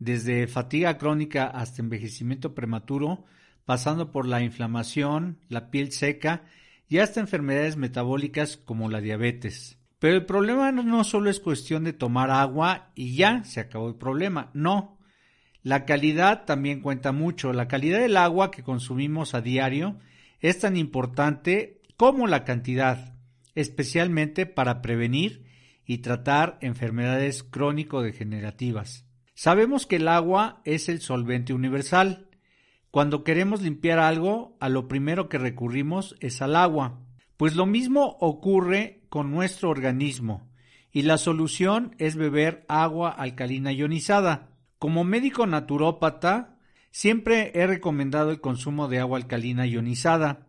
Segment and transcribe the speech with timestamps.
[0.00, 3.24] desde fatiga crónica hasta envejecimiento prematuro,
[3.64, 6.44] pasando por la inflamación, la piel seca
[6.88, 9.78] y hasta enfermedades metabólicas como la diabetes.
[10.02, 13.94] Pero el problema no solo es cuestión de tomar agua y ya se acabó el
[13.94, 14.98] problema, no.
[15.62, 17.52] La calidad también cuenta mucho.
[17.52, 20.00] La calidad del agua que consumimos a diario
[20.40, 23.14] es tan importante como la cantidad,
[23.54, 25.44] especialmente para prevenir
[25.86, 29.06] y tratar enfermedades crónico-degenerativas.
[29.34, 32.28] Sabemos que el agua es el solvente universal.
[32.90, 36.98] Cuando queremos limpiar algo, a lo primero que recurrimos es al agua.
[37.36, 40.48] Pues lo mismo ocurre con nuestro organismo
[40.90, 44.48] y la solución es beber agua alcalina ionizada.
[44.78, 46.56] Como médico naturópata,
[46.92, 50.46] siempre he recomendado el consumo de agua alcalina ionizada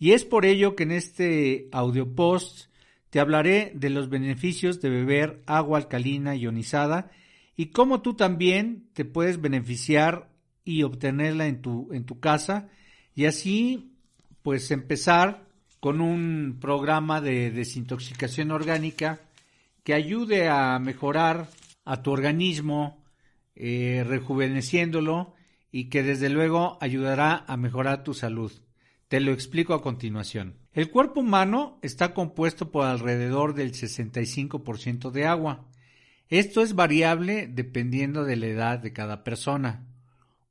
[0.00, 2.72] y es por ello que en este audio post
[3.10, 7.12] te hablaré de los beneficios de beber agua alcalina ionizada
[7.56, 10.28] y cómo tú también te puedes beneficiar
[10.64, 12.68] y obtenerla en tu, en tu casa
[13.14, 13.92] y así
[14.42, 15.51] pues empezar
[15.82, 19.18] con un programa de desintoxicación orgánica
[19.82, 21.48] que ayude a mejorar
[21.84, 23.02] a tu organismo,
[23.56, 25.34] eh, rejuveneciéndolo
[25.72, 28.52] y que desde luego ayudará a mejorar tu salud.
[29.08, 30.54] Te lo explico a continuación.
[30.72, 35.66] El cuerpo humano está compuesto por alrededor del 65% de agua.
[36.28, 39.84] Esto es variable dependiendo de la edad de cada persona.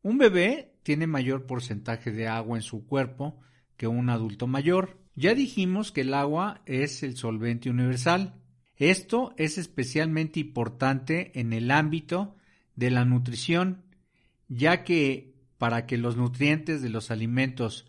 [0.02, 3.40] Un bebé tiene mayor porcentaje de agua en su cuerpo
[3.78, 5.00] que un adulto mayor.
[5.22, 8.42] Ya dijimos que el agua es el solvente universal.
[8.76, 12.36] Esto es especialmente importante en el ámbito
[12.76, 13.84] de la nutrición,
[14.48, 17.88] ya que para que los nutrientes de los alimentos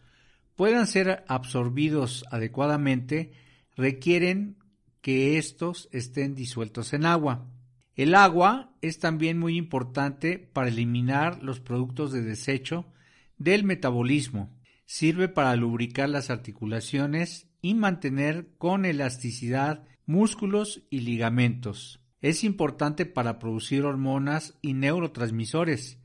[0.56, 3.32] puedan ser absorbidos adecuadamente,
[3.78, 4.58] requieren
[5.00, 7.48] que estos estén disueltos en agua.
[7.96, 12.84] El agua es también muy importante para eliminar los productos de desecho
[13.38, 14.50] del metabolismo
[14.84, 22.00] sirve para lubricar las articulaciones y mantener con elasticidad músculos y ligamentos.
[22.20, 25.98] Es importante para producir hormonas y neurotransmisores,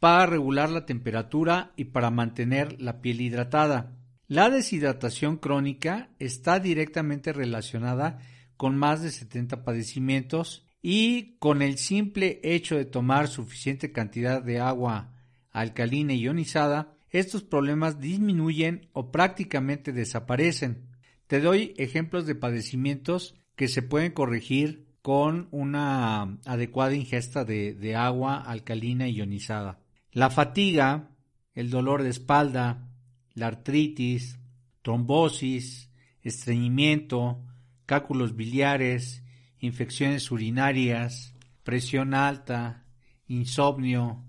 [0.00, 3.96] para regular la temperatura y para mantener la piel hidratada.
[4.26, 8.18] La deshidratación crónica está directamente relacionada
[8.56, 14.58] con más de 70 padecimientos y con el simple hecho de tomar suficiente cantidad de
[14.58, 15.12] agua
[15.52, 20.88] alcalina ionizada estos problemas disminuyen o prácticamente desaparecen.
[21.26, 28.36] Te doy ejemplos de padecimientos que se pueden corregir con una adecuada ingesta de, agua
[28.36, 29.80] alcalina ionizada.
[30.10, 31.10] La fatiga,
[31.54, 32.88] el dolor de espalda,
[33.34, 34.38] la artritis,
[34.80, 35.90] trombosis,
[36.22, 37.44] estreñimiento,
[37.84, 39.22] cálculos biliares,
[39.58, 42.86] infecciones urinarias, presión alta,
[43.26, 44.24] insomnio,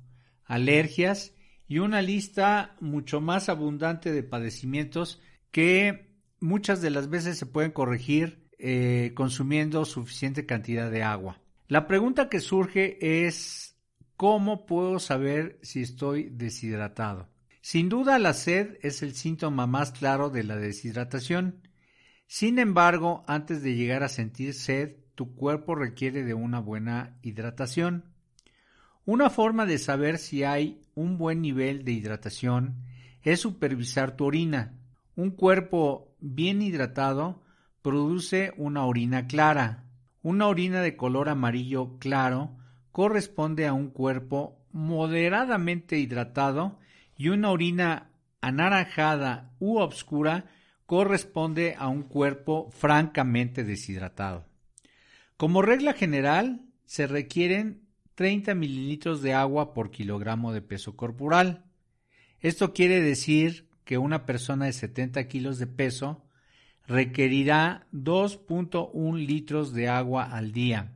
[0.45, 1.33] alergias
[1.73, 7.71] y una lista mucho más abundante de padecimientos que muchas de las veces se pueden
[7.71, 11.41] corregir eh, consumiendo suficiente cantidad de agua.
[11.67, 13.75] La pregunta que surge es
[14.17, 17.27] ¿cómo puedo saber si estoy deshidratado?
[17.61, 21.67] Sin duda la sed es el síntoma más claro de la deshidratación.
[22.27, 28.12] Sin embargo, antes de llegar a sentir sed, tu cuerpo requiere de una buena hidratación.
[29.05, 32.85] Una forma de saber si hay un buen nivel de hidratación
[33.21, 34.79] es supervisar tu orina.
[35.15, 37.43] Un cuerpo bien hidratado
[37.81, 39.83] produce una orina clara.
[40.21, 42.55] Una orina de color amarillo claro
[42.93, 46.79] corresponde a un cuerpo moderadamente hidratado
[47.17, 48.09] y una orina
[48.39, 50.45] anaranjada u obscura
[50.85, 54.45] corresponde a un cuerpo francamente deshidratado.
[55.35, 57.83] Como regla general, se requieren
[58.15, 61.65] 30 mililitros de agua por kilogramo de peso corporal.
[62.39, 66.23] Esto quiere decir que una persona de 70 kilos de peso
[66.87, 70.93] requerirá 2.1 litros de agua al día,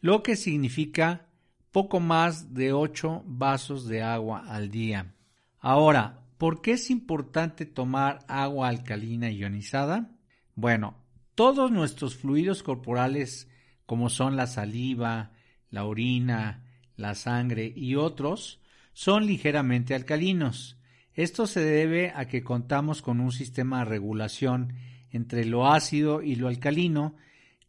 [0.00, 1.26] lo que significa
[1.70, 5.14] poco más de 8 vasos de agua al día.
[5.58, 10.10] Ahora, ¿por qué es importante tomar agua alcalina ionizada?
[10.54, 10.96] Bueno,
[11.34, 13.48] todos nuestros fluidos corporales,
[13.86, 15.32] como son la saliva,
[15.72, 16.62] la orina,
[16.96, 18.60] la sangre y otros,
[18.92, 20.78] son ligeramente alcalinos.
[21.14, 24.74] Esto se debe a que contamos con un sistema de regulación
[25.10, 27.16] entre lo ácido y lo alcalino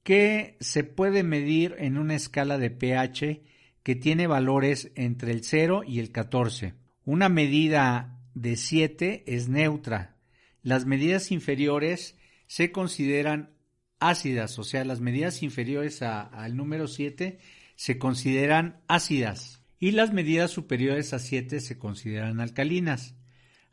[0.04, 3.42] que se puede medir en una escala de pH
[3.84, 6.74] que tiene valores entre el 0 y el 14.
[7.06, 10.18] Una medida de 7 es neutra.
[10.62, 12.18] Las medidas inferiores
[12.48, 13.52] se consideran
[14.00, 17.40] ácidas, o sea, las medidas inferiores al número 7
[17.84, 23.18] se consideran ácidas y las medidas superiores a 7 se consideran alcalinas.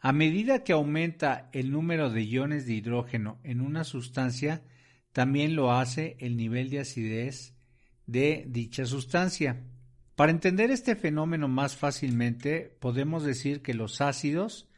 [0.00, 4.64] A medida que aumenta el número de iones de hidrógeno en una sustancia,
[5.12, 7.54] también lo hace el nivel de acidez
[8.06, 9.62] de dicha sustancia.
[10.16, 14.68] Para entender este fenómeno más fácilmente, podemos decir que los ácidos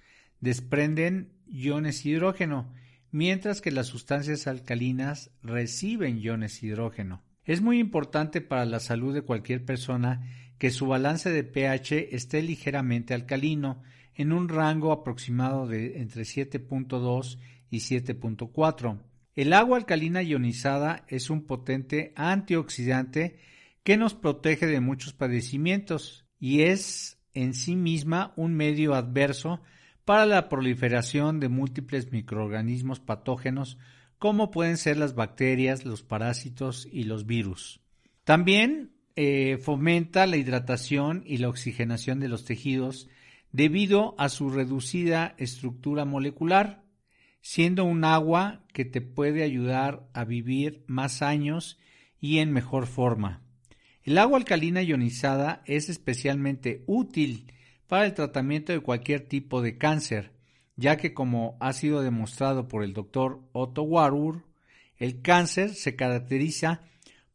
[0.40, 2.70] desprenden iones hidrógeno,
[3.10, 7.22] mientras que las sustancias alcalinas reciben iones hidrógeno.
[7.44, 10.28] Es muy importante para la salud de cualquier persona
[10.58, 13.82] que su balance de pH esté ligeramente alcalino,
[14.14, 17.38] en un rango aproximado de entre 7.2
[17.70, 19.00] y 7.4.
[19.34, 23.38] El agua alcalina ionizada es un potente antioxidante
[23.82, 29.62] que nos protege de muchos padecimientos y es en sí misma un medio adverso
[30.04, 33.78] para la proliferación de múltiples microorganismos patógenos
[34.22, 37.80] como pueden ser las bacterias, los parásitos y los virus.
[38.22, 43.08] También eh, fomenta la hidratación y la oxigenación de los tejidos
[43.50, 46.84] debido a su reducida estructura molecular,
[47.40, 51.80] siendo un agua que te puede ayudar a vivir más años
[52.20, 53.42] y en mejor forma.
[54.04, 57.52] El agua alcalina ionizada es especialmente útil
[57.88, 60.30] para el tratamiento de cualquier tipo de cáncer,
[60.82, 64.44] ya que como ha sido demostrado por el doctor Otto Warburg,
[64.96, 66.80] el cáncer se caracteriza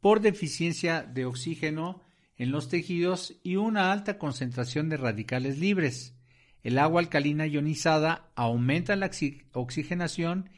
[0.01, 2.01] por deficiencia de oxígeno
[2.35, 6.13] en los tejidos y una alta concentración de radicales libres.
[6.61, 9.09] El agua alcalina ionizada aumenta la
[9.53, 10.49] oxigenación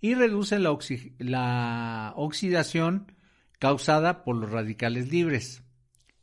[0.00, 0.74] y reduce la,
[1.18, 3.12] la oxidación
[3.58, 5.62] causada por los radicales libres.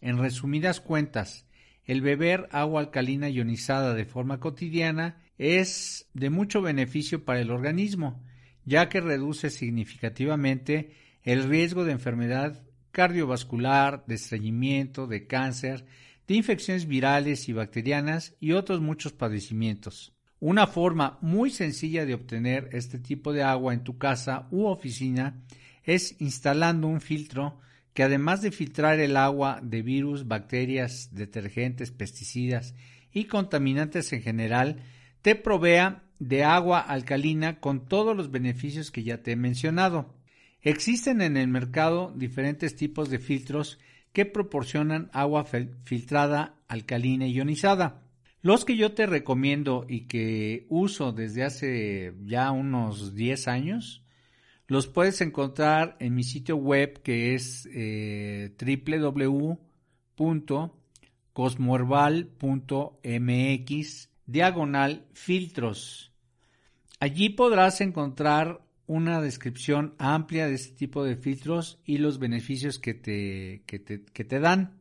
[0.02, 1.46] En resumidas cuentas,
[1.84, 8.24] el beber agua alcalina ionizada de forma cotidiana es de mucho beneficio para el organismo,
[8.66, 10.92] ya que reduce significativamente
[11.24, 15.86] el riesgo de enfermedad cardiovascular, de estreñimiento, de cáncer,
[16.28, 20.14] de infecciones virales y bacterianas y otros muchos padecimientos.
[20.40, 25.44] Una forma muy sencilla de obtener este tipo de agua en tu casa u oficina
[25.84, 27.60] es instalando un filtro
[27.94, 32.76] que además de filtrar el agua de virus, bacterias, detergentes, pesticidas
[33.14, 34.84] y contaminantes en general,
[35.26, 40.14] te provea de agua alcalina con todos los beneficios que ya te he mencionado.
[40.62, 43.80] Existen en el mercado diferentes tipos de filtros
[44.14, 45.44] que proporcionan agua
[45.84, 48.04] filtrada, alcalina y ionizada.
[48.44, 54.04] Los que yo te recomiendo y que uso desde hace ya unos 10 años
[54.68, 58.54] los puedes encontrar en mi sitio web que es eh,
[64.26, 66.12] diagonal filtros.
[67.00, 72.94] Allí podrás encontrar una descripción amplia de este tipo de filtros y los beneficios que
[72.94, 74.80] te, que te, que te dan.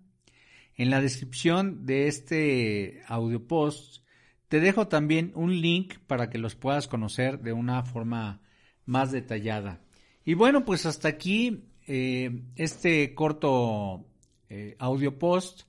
[0.76, 4.04] En la descripción de este audio post
[4.48, 8.40] te dejo también un link para que los puedas conocer de una forma
[8.84, 9.80] más detallada.
[10.24, 14.06] Y bueno, pues hasta aquí eh, este corto
[14.48, 15.62] eh, audio post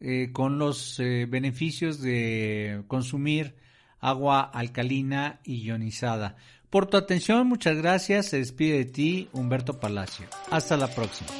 [0.00, 3.54] eh, con los beneficios de consumir
[4.00, 6.36] agua alcalina y ionizada.
[6.70, 8.26] Por tu atención, muchas gracias.
[8.26, 10.26] Se despide de ti, Humberto Palacio.
[10.50, 11.30] Hasta la próxima.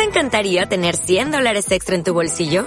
[0.00, 2.66] te encantaría tener 100 dólares extra en tu bolsillo?